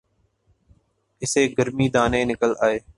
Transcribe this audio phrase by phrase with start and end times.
[1.21, 2.77] اسے گرمی دانے نکل آئے